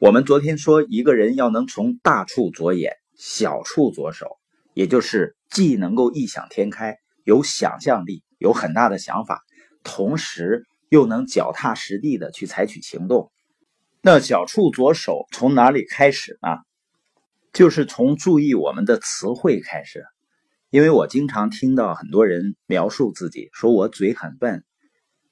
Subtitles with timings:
[0.00, 4.38] 我们昨天说，一个人要能从大处着眼，小处着手，
[4.72, 9.42] 也就是既能够异想天开，有想象力，有很大的想法，
[9.84, 13.30] 同时又能脚踏实地的去采取行动。
[14.00, 16.48] 那小处着手从哪里开始呢？
[17.52, 20.06] 就是从注意我们的词汇开始。
[20.70, 24.64] 因为我经常听到很多人描述自己，说我嘴很笨。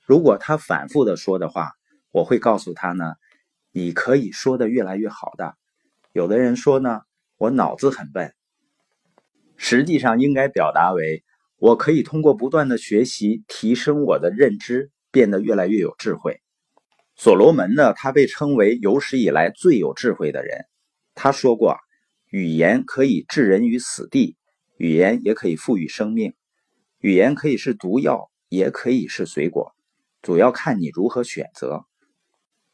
[0.05, 1.71] 如果他反复的说的话，
[2.11, 3.15] 我会告诉他呢。
[3.73, 5.55] 你可以说的越来越好的，
[6.13, 7.01] 有的人说呢，
[7.37, 8.35] 我脑子很笨，
[9.57, 11.23] 实际上应该表达为
[11.59, 16.41] 我可以通过不断的学习提升我的认知，变得越来越有智慧。
[17.15, 20.67] 所罗门呢，他被称为有史以来最有智慧的人。
[21.15, 21.77] 他说过，
[22.31, 24.37] 语言可以置人于死地，
[24.77, 26.35] 语言也可以赋予生命，
[27.01, 29.75] 语言可以是毒药，也可以是水果，
[30.23, 31.88] 主要看你如何选择。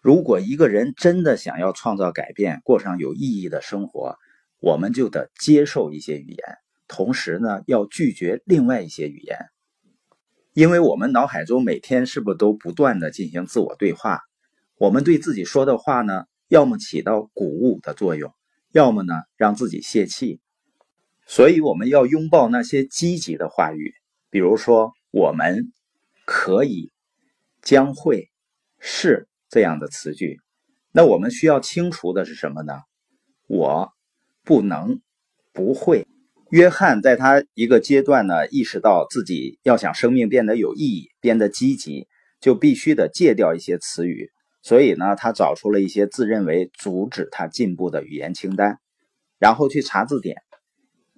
[0.04, 4.18] 如果一个人真的想要创造改变，过上有意义的生活，
[4.60, 6.38] 我们就得接受一些语言，
[6.86, 9.38] 同时呢，要拒绝另外一些语言，
[10.52, 14.20] 因为我们脑海中每天是不是都不断的进行自我对话？
[14.76, 18.30] 我们对自己说的话呢，要么起到鼓舞的作用，
[18.72, 20.38] 要么呢让自己泄气。
[21.26, 23.94] 所以我们要拥抱那些积极的话语，
[24.28, 25.72] 比如说“我们
[26.26, 26.92] ”“可以
[27.64, 28.30] ”“将会
[28.78, 29.28] ”“是”。
[29.54, 30.40] 这样的词句，
[30.90, 32.80] 那我们需要清除的是什么呢？
[33.46, 33.92] 我
[34.42, 35.00] 不能，
[35.52, 36.08] 不会。
[36.50, 42.08] 约翰在他一个阶段呢，意识到自己要想生命变得有意义、变得积极，
[42.40, 44.32] 就必须得戒掉一些词语。
[44.60, 48.80] 所以呢，他找出了一些自认为阻止他进步的语言清单，
[49.38, 50.38] 然后去查字典。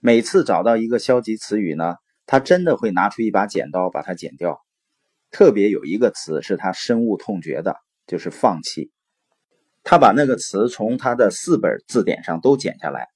[0.03, 1.95] 每次找到一个消极词语呢，
[2.27, 4.61] 他真的会拿出一把剪刀把它剪掉。
[5.31, 7.77] 特别有一个词是他深恶痛绝的。
[8.07, 8.91] 就是放弃，
[9.83, 13.09] 他把那个词从他的四本字典上都剪下来，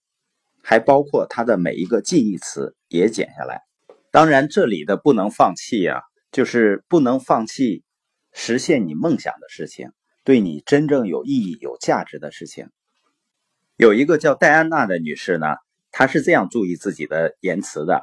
[0.62, 3.62] 还包括他的每一个近义词也剪下来。
[4.10, 6.02] 当然，这里的不能放弃呀，
[6.32, 7.84] 就是不能放弃
[8.32, 9.92] 实现你梦想的事情，
[10.24, 12.68] 对你真正有意义、有价值的事情。
[13.76, 15.46] 有一个叫戴安娜的女士呢，
[15.92, 18.02] 她是这样注意自己的言辞的。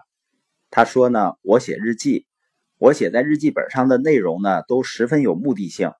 [0.72, 2.26] 她说呢：“我写日记，
[2.78, 5.92] 我写在日记本上的内容呢，都十分有目的性。”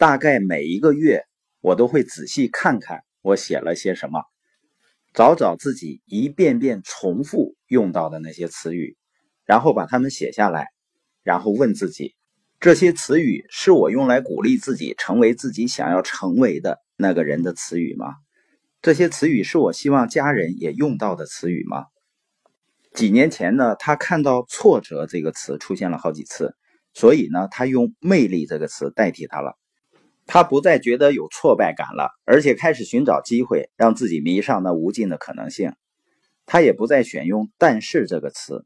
[0.00, 1.26] 大概每一个月，
[1.60, 4.22] 我都会仔细看看我写了些什么，
[5.12, 8.96] 找找自己一遍遍重复用到的那些词语，
[9.44, 10.68] 然后把它们写下来，
[11.22, 12.14] 然后问自己：
[12.60, 18.14] 这些词语是我用来鼓励自己成为自己想要成为的那个人的词语吗？
[18.80, 21.84] 这些词语是我希望家人也用到的词语吗？
[22.94, 26.56] 几年前呢，他看到“挫折”这个词出现了好几次，
[26.94, 29.58] 所以呢，他用“魅力”这个词代替它了。
[30.32, 35.72] 他不再觉得有挫败感了，而且开始寻找机会，让自己迷上那无尽的可能性。
[36.46, 38.64] 他也不再选用“但是”这个词，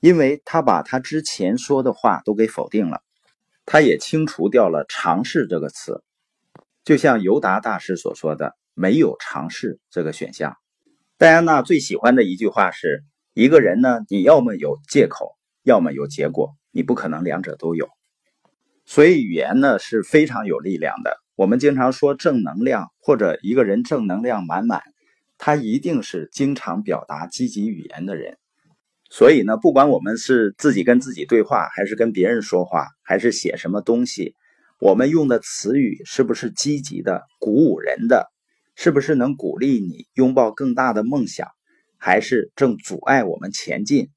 [0.00, 3.02] 因为他把他之前说的话都给否定了。
[3.66, 6.02] 他也清除掉了“尝试”这个词，
[6.82, 10.56] 就像尤达大师所说的：“没有尝试这个选项。”
[11.18, 17.86] 戴安娜最喜欢的一句话是：“一个人呢，你要么有借口，要么有结果，你不可能两者都有。”
[18.86, 21.18] 所以语言呢是非常有力量的。
[21.34, 24.80] 我们经常说正能量，或者一个人正能量满满，
[25.36, 28.38] 他一定是经常表达积极语言的人。
[29.10, 34.34] 所以呢，不管我们是自己跟自己对话，还是跟别人说话，还是写什么东西，
[34.78, 38.30] 我们用的词语是不是积极的、鼓舞人的？
[38.74, 41.48] 是不是能鼓励你拥抱更大的梦想，
[41.98, 44.10] 还是正阻碍我们前进？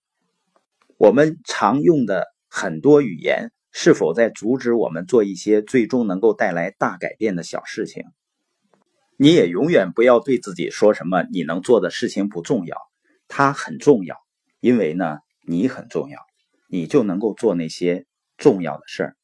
[0.98, 3.52] 我们常用的很多语言。
[3.72, 8.04] 是否在阻止我们做一些最终能够带来大改变的小事情？
[9.18, 12.78] 你也永远不要对自己说什么你能做的事情不重要，
[13.28, 14.16] 它很重要，
[14.60, 16.20] 因为呢你很重要，
[16.70, 18.06] 你就能够做那些
[18.38, 19.16] 重要的事儿。